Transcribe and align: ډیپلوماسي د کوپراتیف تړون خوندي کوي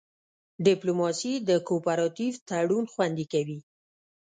ډیپلوماسي 0.65 1.33
د 1.49 1.51
کوپراتیف 1.67 2.35
تړون 2.49 2.85
خوندي 2.93 3.25
کوي 3.33 3.59